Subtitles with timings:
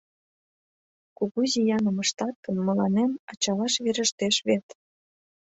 [1.17, 4.65] Кугу зияным ыштат гын, мыланем, э, ачалаш верештеш вет.